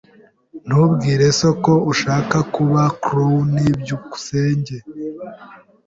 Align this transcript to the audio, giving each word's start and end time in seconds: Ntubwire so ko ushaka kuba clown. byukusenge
Ntubwire 0.67 1.25
so 1.39 1.49
ko 1.63 1.73
ushaka 1.91 2.37
kuba 2.53 2.81
clown. 3.03 3.51
byukusenge 3.81 4.75